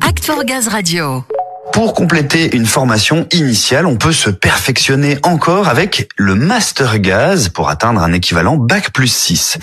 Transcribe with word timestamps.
Act 0.00 0.24
for 0.24 0.44
Gaz 0.44 0.68
Radio. 0.68 1.22
Pour 1.72 1.92
compléter 1.92 2.56
une 2.56 2.64
formation 2.64 3.26
initiale, 3.30 3.84
on 3.84 3.96
peut 3.96 4.12
se 4.12 4.30
perfectionner 4.30 5.18
encore 5.22 5.68
avec 5.68 6.08
le 6.16 6.34
Master 6.34 6.98
Gaz 6.98 7.50
pour 7.50 7.68
atteindre 7.68 8.00
un 8.00 8.12
équivalent 8.12 8.56
Bac 8.56 8.90
plus 8.92 9.12
6. 9.12 9.58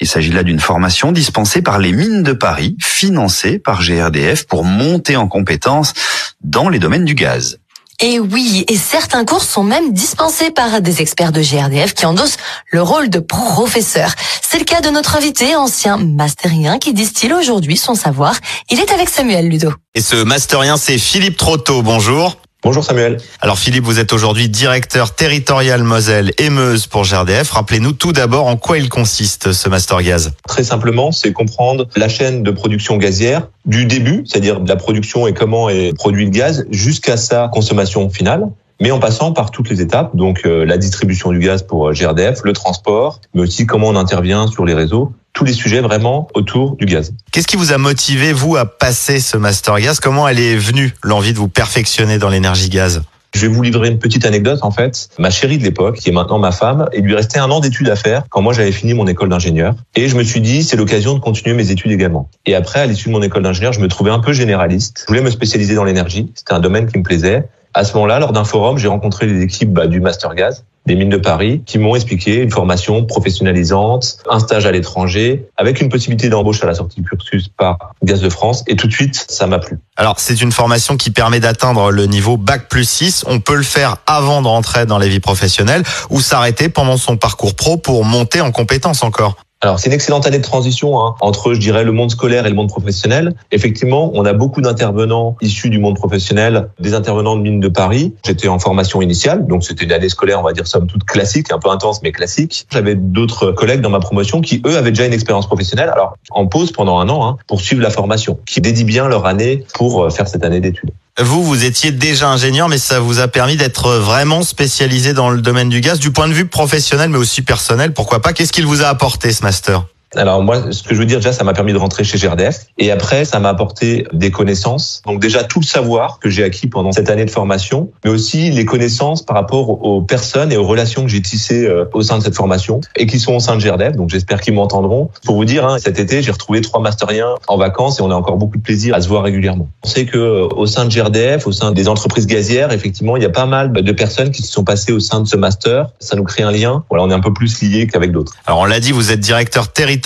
Il 0.00 0.06
s'agit 0.06 0.32
là 0.32 0.42
d'une 0.42 0.60
formation 0.60 1.12
dispensée 1.12 1.62
par 1.62 1.78
les 1.78 1.92
mines 1.92 2.22
de 2.22 2.32
Paris, 2.32 2.76
financée 2.82 3.58
par 3.58 3.82
GRDF 3.82 4.46
pour 4.46 4.64
monter 4.64 5.16
en 5.16 5.28
compétences 5.28 5.94
dans 6.42 6.68
les 6.68 6.78
domaines 6.78 7.06
du 7.06 7.14
gaz. 7.14 7.58
Et 8.04 8.18
oui, 8.18 8.64
et 8.66 8.76
certains 8.76 9.24
cours 9.24 9.44
sont 9.44 9.62
même 9.62 9.92
dispensés 9.92 10.50
par 10.50 10.80
des 10.80 11.00
experts 11.00 11.30
de 11.30 11.40
GRDF 11.40 11.94
qui 11.94 12.04
endossent 12.04 12.36
le 12.72 12.82
rôle 12.82 13.08
de 13.08 13.20
professeur. 13.20 14.12
C'est 14.42 14.58
le 14.58 14.64
cas 14.64 14.80
de 14.80 14.90
notre 14.90 15.14
invité, 15.14 15.54
ancien 15.54 15.98
masterien, 15.98 16.80
qui 16.80 16.94
distille 16.94 17.32
aujourd'hui 17.32 17.76
son 17.76 17.94
savoir. 17.94 18.34
Il 18.70 18.80
est 18.80 18.90
avec 18.90 19.08
Samuel 19.08 19.48
Ludo. 19.48 19.72
Et 19.94 20.00
ce 20.00 20.16
masterien, 20.16 20.76
c'est 20.76 20.98
Philippe 20.98 21.36
Trotto. 21.36 21.82
Bonjour. 21.82 22.38
Bonjour 22.64 22.84
Samuel. 22.84 23.16
Alors 23.40 23.58
Philippe, 23.58 23.82
vous 23.82 23.98
êtes 23.98 24.12
aujourd'hui 24.12 24.48
directeur 24.48 25.16
territorial 25.16 25.82
Moselle 25.82 26.30
et 26.38 26.48
Meuse 26.48 26.86
pour 26.86 27.02
GRDF. 27.02 27.50
Rappelez-nous 27.50 27.90
tout 27.90 28.12
d'abord 28.12 28.46
en 28.46 28.56
quoi 28.56 28.78
il 28.78 28.88
consiste 28.88 29.52
ce 29.52 29.68
master 29.68 30.00
gaz. 30.00 30.32
Très 30.46 30.62
simplement, 30.62 31.10
c'est 31.10 31.32
comprendre 31.32 31.88
la 31.96 32.08
chaîne 32.08 32.44
de 32.44 32.52
production 32.52 32.98
gazière 32.98 33.48
du 33.66 33.84
début, 33.86 34.22
c'est-à-dire 34.26 34.60
de 34.60 34.68
la 34.68 34.76
production 34.76 35.26
et 35.26 35.34
comment 35.34 35.68
est 35.70 35.92
produit 35.92 36.24
le 36.24 36.30
gaz, 36.30 36.64
jusqu'à 36.70 37.16
sa 37.16 37.48
consommation 37.48 38.08
finale 38.08 38.48
mais 38.80 38.90
en 38.90 38.98
passant 38.98 39.32
par 39.32 39.52
toutes 39.52 39.70
les 39.70 39.80
étapes, 39.80 40.16
donc 40.16 40.44
euh, 40.44 40.64
la 40.64 40.76
distribution 40.76 41.30
du 41.30 41.38
gaz 41.38 41.62
pour 41.62 41.88
euh, 41.88 41.92
GRDF, 41.92 42.40
le 42.42 42.52
transport, 42.52 43.20
mais 43.32 43.42
aussi 43.42 43.64
comment 43.64 43.86
on 43.86 43.94
intervient 43.94 44.48
sur 44.48 44.64
les 44.64 44.74
réseaux, 44.74 45.12
tous 45.32 45.44
les 45.44 45.52
sujets 45.52 45.80
vraiment 45.80 46.28
autour 46.34 46.76
du 46.76 46.86
gaz. 46.86 47.12
Qu'est-ce 47.32 47.46
qui 47.46 47.56
vous 47.56 47.72
a 47.72 47.78
motivé, 47.78 48.32
vous, 48.32 48.56
à 48.56 48.66
passer 48.66 49.20
ce 49.20 49.36
master 49.36 49.80
gaz? 49.80 50.00
Comment 50.00 50.28
elle 50.28 50.40
est 50.40 50.56
venue, 50.56 50.94
l'envie 51.02 51.32
de 51.32 51.38
vous 51.38 51.48
perfectionner 51.48 52.18
dans 52.18 52.28
l'énergie 52.28 52.68
gaz? 52.68 53.02
Je 53.34 53.40
vais 53.40 53.48
vous 53.48 53.62
livrer 53.62 53.88
une 53.88 53.98
petite 53.98 54.26
anecdote 54.26 54.58
en 54.60 54.70
fait. 54.70 55.08
Ma 55.18 55.30
chérie 55.30 55.56
de 55.56 55.64
l'époque, 55.64 55.96
qui 55.96 56.10
est 56.10 56.12
maintenant 56.12 56.38
ma 56.38 56.52
femme, 56.52 56.88
il 56.94 57.02
lui 57.02 57.14
restait 57.14 57.38
un 57.38 57.50
an 57.50 57.60
d'études 57.60 57.88
à 57.88 57.96
faire 57.96 58.24
quand 58.28 58.42
moi 58.42 58.52
j'avais 58.52 58.72
fini 58.72 58.92
mon 58.92 59.06
école 59.06 59.30
d'ingénieur. 59.30 59.74
Et 59.94 60.08
je 60.08 60.16
me 60.16 60.22
suis 60.22 60.42
dit, 60.42 60.62
c'est 60.62 60.76
l'occasion 60.76 61.14
de 61.14 61.18
continuer 61.18 61.54
mes 61.54 61.70
études 61.70 61.92
également. 61.92 62.28
Et 62.44 62.54
après, 62.54 62.80
à 62.80 62.86
l'issue 62.86 63.08
de 63.08 63.14
mon 63.14 63.22
école 63.22 63.42
d'ingénieur, 63.42 63.72
je 63.72 63.80
me 63.80 63.88
trouvais 63.88 64.10
un 64.10 64.18
peu 64.18 64.34
généraliste. 64.34 65.04
Je 65.04 65.06
voulais 65.06 65.22
me 65.22 65.30
spécialiser 65.30 65.74
dans 65.74 65.84
l'énergie. 65.84 66.30
C'était 66.34 66.52
un 66.52 66.60
domaine 66.60 66.90
qui 66.90 66.98
me 66.98 67.02
plaisait. 67.02 67.48
À 67.72 67.84
ce 67.84 67.94
moment-là, 67.94 68.18
lors 68.18 68.32
d'un 68.32 68.44
forum, 68.44 68.76
j'ai 68.76 68.88
rencontré 68.88 69.26
les 69.26 69.40
équipes 69.40 69.72
bah, 69.72 69.86
du 69.86 70.00
Master 70.00 70.34
Gaz 70.34 70.64
des 70.86 70.94
mines 70.94 71.08
de 71.08 71.16
Paris 71.16 71.62
qui 71.64 71.78
m'ont 71.78 71.94
expliqué 71.94 72.36
une 72.36 72.50
formation 72.50 73.04
professionnalisante, 73.04 74.18
un 74.28 74.38
stage 74.38 74.66
à 74.66 74.72
l'étranger, 74.72 75.46
avec 75.56 75.80
une 75.80 75.88
possibilité 75.88 76.28
d'embauche 76.28 76.62
à 76.62 76.66
la 76.66 76.74
sortie 76.74 77.00
du 77.00 77.08
cursus 77.08 77.48
par 77.48 77.94
Gaz 78.02 78.20
de 78.20 78.28
France. 78.28 78.64
Et 78.66 78.76
tout 78.76 78.86
de 78.86 78.92
suite, 78.92 79.24
ça 79.28 79.46
m'a 79.46 79.58
plu. 79.58 79.78
Alors, 79.96 80.18
c'est 80.18 80.40
une 80.40 80.52
formation 80.52 80.96
qui 80.96 81.10
permet 81.10 81.40
d'atteindre 81.40 81.90
le 81.90 82.06
niveau 82.06 82.36
Bac 82.36 82.68
plus 82.68 82.88
6. 82.88 83.24
On 83.28 83.40
peut 83.40 83.54
le 83.54 83.62
faire 83.62 83.98
avant 84.06 84.42
de 84.42 84.48
rentrer 84.48 84.86
dans 84.86 84.98
la 84.98 85.08
vie 85.08 85.20
professionnelle 85.20 85.82
ou 86.10 86.20
s'arrêter 86.20 86.68
pendant 86.68 86.96
son 86.96 87.16
parcours 87.16 87.54
pro 87.54 87.76
pour 87.76 88.04
monter 88.04 88.40
en 88.40 88.50
compétences 88.50 89.02
encore. 89.02 89.36
Alors 89.64 89.78
c'est 89.78 89.86
une 89.86 89.92
excellente 89.92 90.26
année 90.26 90.38
de 90.38 90.42
transition 90.42 90.98
hein, 91.00 91.14
entre, 91.20 91.54
je 91.54 91.60
dirais, 91.60 91.84
le 91.84 91.92
monde 91.92 92.10
scolaire 92.10 92.46
et 92.46 92.48
le 92.48 92.56
monde 92.56 92.68
professionnel. 92.68 93.32
Effectivement, 93.52 94.10
on 94.12 94.24
a 94.24 94.32
beaucoup 94.32 94.60
d'intervenants 94.60 95.36
issus 95.40 95.70
du 95.70 95.78
monde 95.78 95.94
professionnel, 95.94 96.70
des 96.80 96.94
intervenants 96.94 97.36
de 97.36 97.42
mines 97.42 97.60
de 97.60 97.68
Paris. 97.68 98.12
J'étais 98.26 98.48
en 98.48 98.58
formation 98.58 99.00
initiale, 99.00 99.46
donc 99.46 99.62
c'était 99.62 99.84
une 99.84 99.92
année 99.92 100.08
scolaire, 100.08 100.40
on 100.40 100.42
va 100.42 100.52
dire 100.52 100.66
somme 100.66 100.88
toute 100.88 101.04
classique, 101.04 101.52
un 101.52 101.60
peu 101.60 101.70
intense 101.70 102.02
mais 102.02 102.10
classique. 102.10 102.66
J'avais 102.70 102.96
d'autres 102.96 103.52
collègues 103.52 103.82
dans 103.82 103.90
ma 103.90 104.00
promotion 104.00 104.40
qui 104.40 104.60
eux 104.66 104.76
avaient 104.76 104.90
déjà 104.90 105.06
une 105.06 105.12
expérience 105.12 105.46
professionnelle, 105.46 105.90
alors 105.90 106.16
en 106.32 106.46
pause 106.48 106.72
pendant 106.72 106.98
un 106.98 107.08
an 107.08 107.24
hein, 107.24 107.36
pour 107.46 107.60
suivre 107.60 107.82
la 107.82 107.90
formation, 107.90 108.40
qui 108.46 108.60
dédient 108.60 108.84
bien 108.84 109.08
leur 109.08 109.26
année 109.26 109.64
pour 109.74 110.02
euh, 110.02 110.10
faire 110.10 110.26
cette 110.26 110.44
année 110.44 110.58
d'études. 110.58 110.90
Vous, 111.20 111.44
vous 111.44 111.64
étiez 111.64 111.92
déjà 111.92 112.30
ingénieur, 112.30 112.70
mais 112.70 112.78
ça 112.78 112.98
vous 112.98 113.20
a 113.20 113.28
permis 113.28 113.56
d'être 113.56 113.96
vraiment 113.96 114.42
spécialisé 114.42 115.12
dans 115.12 115.28
le 115.28 115.42
domaine 115.42 115.68
du 115.68 115.82
gaz, 115.82 115.98
du 115.98 116.10
point 116.10 116.26
de 116.26 116.32
vue 116.32 116.46
professionnel, 116.46 117.10
mais 117.10 117.18
aussi 117.18 117.42
personnel. 117.42 117.92
Pourquoi 117.92 118.22
pas? 118.22 118.32
Qu'est-ce 118.32 118.52
qu'il 118.52 118.64
vous 118.64 118.80
a 118.80 118.86
apporté 118.86 119.30
ce 119.30 119.42
master? 119.42 119.84
Alors 120.16 120.42
moi, 120.42 120.72
ce 120.72 120.82
que 120.82 120.94
je 120.94 121.00
veux 121.00 121.06
dire 121.06 121.18
déjà, 121.18 121.32
ça 121.32 121.44
m'a 121.44 121.54
permis 121.54 121.72
de 121.72 121.78
rentrer 121.78 122.04
chez 122.04 122.18
GRDF. 122.18 122.66
Et 122.78 122.90
après, 122.90 123.24
ça 123.24 123.40
m'a 123.40 123.48
apporté 123.48 124.06
des 124.12 124.30
connaissances. 124.30 125.02
Donc 125.06 125.20
déjà 125.20 125.44
tout 125.44 125.60
le 125.60 125.64
savoir 125.64 126.18
que 126.18 126.28
j'ai 126.28 126.44
acquis 126.44 126.66
pendant 126.66 126.92
cette 126.92 127.10
année 127.10 127.24
de 127.24 127.30
formation, 127.30 127.90
mais 128.04 128.10
aussi 128.10 128.50
les 128.50 128.64
connaissances 128.64 129.22
par 129.22 129.36
rapport 129.36 129.84
aux 129.84 130.02
personnes 130.02 130.52
et 130.52 130.56
aux 130.56 130.66
relations 130.66 131.02
que 131.02 131.08
j'ai 131.08 131.22
tissées 131.22 131.66
euh, 131.66 131.86
au 131.92 132.02
sein 132.02 132.18
de 132.18 132.22
cette 132.22 132.34
formation 132.34 132.80
et 132.96 133.06
qui 133.06 133.18
sont 133.18 133.34
au 133.34 133.40
sein 133.40 133.56
de 133.56 133.62
GRDF. 133.62 133.96
Donc 133.96 134.10
j'espère 134.10 134.40
qu'ils 134.40 134.54
m'entendront. 134.54 135.10
Pour 135.24 135.36
vous 135.36 135.44
dire, 135.44 135.66
hein, 135.66 135.78
cet 135.78 135.98
été, 135.98 136.22
j'ai 136.22 136.30
retrouvé 136.30 136.60
trois 136.60 136.80
masteriens 136.80 137.34
en 137.48 137.56
vacances 137.56 138.00
et 138.00 138.02
on 138.02 138.10
a 138.10 138.14
encore 138.14 138.36
beaucoup 138.36 138.58
de 138.58 138.62
plaisir 138.62 138.94
à 138.94 139.00
se 139.00 139.08
voir 139.08 139.22
régulièrement. 139.22 139.68
On 139.84 139.88
sait 139.88 140.04
que 140.04 140.18
euh, 140.18 140.48
au 140.48 140.66
sein 140.66 140.84
de 140.84 140.94
GRDF, 140.94 141.46
au 141.46 141.52
sein 141.52 141.72
des 141.72 141.88
entreprises 141.88 142.26
gazières, 142.26 142.72
effectivement, 142.72 143.16
il 143.16 143.22
y 143.22 143.26
a 143.26 143.30
pas 143.30 143.46
mal 143.46 143.72
de 143.72 143.92
personnes 143.92 144.30
qui 144.30 144.42
se 144.42 144.52
sont 144.52 144.64
passées 144.64 144.92
au 144.92 145.00
sein 145.00 145.20
de 145.20 145.26
ce 145.26 145.36
master. 145.36 145.88
Ça 146.00 146.16
nous 146.16 146.24
crée 146.24 146.42
un 146.42 146.52
lien. 146.52 146.84
Voilà, 146.90 147.04
on 147.04 147.10
est 147.10 147.14
un 147.14 147.20
peu 147.20 147.32
plus 147.32 147.62
liés 147.62 147.86
qu'avec 147.86 148.12
d'autres. 148.12 148.34
Alors 148.46 148.60
on 148.60 148.64
l'a 148.64 148.80
dit, 148.80 148.92
vous 148.92 149.10
êtes 149.10 149.20
directeur 149.20 149.72
territorial 149.72 150.01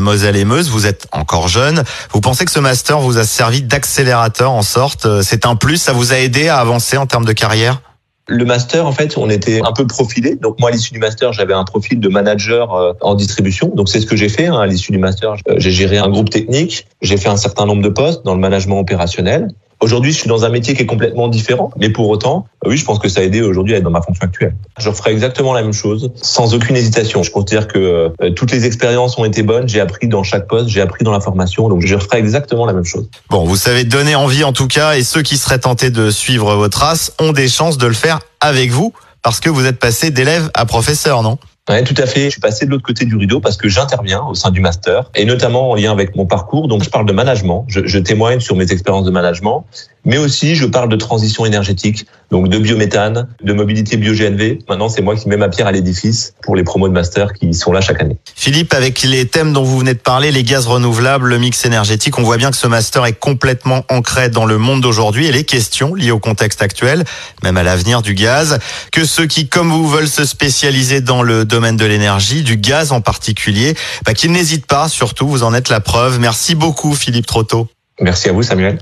Moselle 0.00 0.36
et 0.36 0.44
Meuse, 0.44 0.68
vous 0.70 0.86
êtes 0.86 1.06
encore 1.12 1.48
jeune. 1.48 1.82
Vous 2.12 2.20
pensez 2.20 2.44
que 2.44 2.50
ce 2.50 2.60
master 2.60 3.00
vous 3.00 3.18
a 3.18 3.24
servi 3.24 3.62
d'accélérateur 3.62 4.52
en 4.52 4.62
sorte 4.62 5.06
euh, 5.06 5.22
C'est 5.22 5.46
un 5.46 5.56
plus, 5.56 5.76
ça 5.76 5.92
vous 5.92 6.12
a 6.12 6.18
aidé 6.18 6.48
à 6.48 6.58
avancer 6.58 6.96
en 6.96 7.06
termes 7.06 7.24
de 7.24 7.32
carrière? 7.32 7.80
Le 8.28 8.44
master, 8.44 8.86
en 8.86 8.92
fait, 8.92 9.18
on 9.18 9.28
était 9.28 9.60
un 9.64 9.72
peu 9.72 9.86
profilé. 9.86 10.36
Donc 10.36 10.60
moi, 10.60 10.68
à 10.70 10.72
l'issue 10.72 10.92
du 10.92 11.00
master, 11.00 11.32
j'avais 11.32 11.54
un 11.54 11.64
profil 11.64 11.98
de 11.98 12.08
manager 12.08 12.74
euh, 12.74 12.92
en 13.00 13.14
distribution. 13.14 13.72
Donc 13.74 13.88
c'est 13.88 14.00
ce 14.00 14.06
que 14.06 14.16
j'ai 14.16 14.28
fait. 14.28 14.46
Hein. 14.46 14.60
À 14.60 14.66
l'issue 14.66 14.92
du 14.92 14.98
master, 14.98 15.34
j'ai 15.56 15.70
géré 15.70 15.98
un 15.98 16.08
groupe 16.08 16.30
technique. 16.30 16.86
J'ai 17.02 17.16
fait 17.16 17.28
un 17.28 17.36
certain 17.36 17.66
nombre 17.66 17.82
de 17.82 17.88
postes 17.88 18.24
dans 18.24 18.34
le 18.34 18.40
management 18.40 18.78
opérationnel. 18.78 19.48
Aujourd'hui, 19.80 20.12
je 20.12 20.18
suis 20.18 20.28
dans 20.28 20.44
un 20.44 20.50
métier 20.50 20.74
qui 20.74 20.82
est 20.82 20.86
complètement 20.86 21.28
différent, 21.28 21.70
mais 21.78 21.88
pour 21.88 22.10
autant, 22.10 22.46
oui, 22.66 22.76
je 22.76 22.84
pense 22.84 22.98
que 22.98 23.08
ça 23.08 23.20
a 23.20 23.22
aidé 23.22 23.40
aujourd'hui 23.40 23.74
à 23.74 23.78
être 23.78 23.82
dans 23.82 23.90
ma 23.90 24.02
fonction 24.02 24.26
actuelle. 24.26 24.54
Je 24.78 24.90
referai 24.90 25.12
exactement 25.12 25.54
la 25.54 25.62
même 25.62 25.72
chose, 25.72 26.12
sans 26.20 26.54
aucune 26.54 26.76
hésitation. 26.76 27.22
Je 27.22 27.30
considère 27.30 27.66
que 27.66 27.78
euh, 28.20 28.30
toutes 28.36 28.52
les 28.52 28.66
expériences 28.66 29.16
ont 29.16 29.24
été 29.24 29.42
bonnes, 29.42 29.68
j'ai 29.68 29.80
appris 29.80 30.06
dans 30.06 30.22
chaque 30.22 30.46
poste, 30.48 30.68
j'ai 30.68 30.82
appris 30.82 31.02
dans 31.02 31.12
la 31.12 31.20
formation, 31.20 31.70
donc 31.70 31.80
je 31.84 31.94
referai 31.94 32.18
exactement 32.18 32.66
la 32.66 32.74
même 32.74 32.84
chose. 32.84 33.08
Bon, 33.30 33.44
vous 33.44 33.56
savez 33.56 33.84
donner 33.84 34.14
envie 34.14 34.44
en 34.44 34.52
tout 34.52 34.68
cas, 34.68 34.96
et 34.96 35.02
ceux 35.02 35.22
qui 35.22 35.38
seraient 35.38 35.60
tentés 35.60 35.90
de 35.90 36.10
suivre 36.10 36.54
vos 36.56 36.68
traces 36.68 37.14
ont 37.18 37.32
des 37.32 37.48
chances 37.48 37.78
de 37.78 37.86
le 37.86 37.94
faire 37.94 38.20
avec 38.40 38.70
vous, 38.70 38.92
parce 39.22 39.40
que 39.40 39.48
vous 39.48 39.64
êtes 39.64 39.78
passé 39.78 40.10
d'élève 40.10 40.50
à 40.52 40.66
professeur, 40.66 41.22
non? 41.22 41.38
Ouais, 41.70 41.84
tout 41.84 41.94
à 41.98 42.06
fait. 42.06 42.24
Je 42.24 42.30
suis 42.30 42.40
passé 42.40 42.66
de 42.66 42.70
l'autre 42.70 42.82
côté 42.82 43.04
du 43.04 43.14
rideau 43.14 43.38
parce 43.38 43.56
que 43.56 43.68
j'interviens 43.68 44.22
au 44.22 44.34
sein 44.34 44.50
du 44.50 44.60
master 44.60 45.08
et 45.14 45.24
notamment 45.24 45.70
en 45.70 45.76
lien 45.76 45.92
avec 45.92 46.16
mon 46.16 46.26
parcours. 46.26 46.66
Donc, 46.66 46.82
je 46.82 46.90
parle 46.90 47.06
de 47.06 47.12
management. 47.12 47.64
Je, 47.68 47.86
je 47.86 47.98
témoigne 48.00 48.40
sur 48.40 48.56
mes 48.56 48.72
expériences 48.72 49.04
de 49.04 49.12
management 49.12 49.64
mais 50.04 50.18
aussi 50.18 50.54
je 50.54 50.66
parle 50.66 50.88
de 50.88 50.96
transition 50.96 51.44
énergétique, 51.44 52.06
donc 52.30 52.48
de 52.48 52.58
biométhane, 52.58 53.28
de 53.42 53.52
mobilité 53.52 53.96
bio-GNV. 53.96 54.60
Maintenant, 54.68 54.88
c'est 54.88 55.02
moi 55.02 55.16
qui 55.16 55.28
mets 55.28 55.36
ma 55.36 55.48
pierre 55.48 55.66
à 55.66 55.72
l'édifice 55.72 56.34
pour 56.42 56.56
les 56.56 56.62
promos 56.62 56.88
de 56.88 56.92
master 56.92 57.32
qui 57.32 57.52
sont 57.54 57.72
là 57.72 57.80
chaque 57.80 58.00
année. 58.00 58.16
Philippe, 58.34 58.72
avec 58.72 59.02
les 59.02 59.26
thèmes 59.26 59.52
dont 59.52 59.64
vous 59.64 59.78
venez 59.78 59.94
de 59.94 59.98
parler, 59.98 60.30
les 60.30 60.44
gaz 60.44 60.66
renouvelables, 60.66 61.28
le 61.28 61.38
mix 61.38 61.64
énergétique, 61.64 62.18
on 62.18 62.22
voit 62.22 62.36
bien 62.36 62.50
que 62.50 62.56
ce 62.56 62.66
master 62.66 63.04
est 63.06 63.18
complètement 63.18 63.84
ancré 63.88 64.28
dans 64.28 64.46
le 64.46 64.58
monde 64.58 64.80
d'aujourd'hui 64.80 65.26
et 65.26 65.32
les 65.32 65.44
questions 65.44 65.94
liées 65.94 66.12
au 66.12 66.18
contexte 66.18 66.62
actuel, 66.62 67.04
même 67.42 67.56
à 67.56 67.62
l'avenir 67.62 68.02
du 68.02 68.14
gaz, 68.14 68.58
que 68.92 69.04
ceux 69.04 69.26
qui, 69.26 69.48
comme 69.48 69.70
vous, 69.70 69.88
veulent 69.88 70.08
se 70.08 70.24
spécialiser 70.24 71.00
dans 71.00 71.22
le 71.22 71.44
domaine 71.44 71.76
de 71.76 71.84
l'énergie, 71.84 72.42
du 72.42 72.56
gaz 72.56 72.92
en 72.92 73.00
particulier, 73.00 73.74
bah, 74.04 74.14
qu'ils 74.14 74.32
n'hésitent 74.32 74.66
pas, 74.66 74.88
surtout, 74.88 75.28
vous 75.28 75.42
en 75.42 75.54
êtes 75.54 75.68
la 75.68 75.80
preuve. 75.80 76.18
Merci 76.20 76.54
beaucoup, 76.54 76.94
Philippe 76.94 77.26
Trotto. 77.26 77.68
Merci 78.00 78.28
à 78.28 78.32
vous, 78.32 78.42
Samuel. 78.42 78.78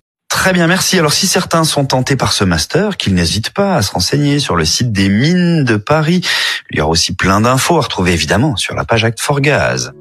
Très 0.49 0.55
bien, 0.55 0.67
merci. 0.67 0.99
Alors 0.99 1.13
si 1.13 1.27
certains 1.27 1.63
sont 1.63 1.85
tentés 1.85 2.17
par 2.17 2.33
ce 2.33 2.43
master, 2.43 2.97
qu'ils 2.97 3.13
n'hésitent 3.13 3.51
pas 3.51 3.75
à 3.75 3.83
se 3.83 3.93
renseigner 3.93 4.39
sur 4.39 4.57
le 4.57 4.65
site 4.65 4.93
des 4.93 5.11
mines 5.11 5.63
de 5.63 5.77
Paris. 5.77 6.27
Il 6.71 6.79
y 6.79 6.81
aura 6.81 6.89
aussi 6.89 7.15
plein 7.15 7.43
d'infos 7.43 7.77
à 7.77 7.83
retrouver 7.83 8.15
évidemment 8.15 8.57
sur 8.57 8.75
la 8.75 8.87
page 8.87 9.05
Act 9.05 9.21
for 9.21 9.43
Gaz. 9.43 9.93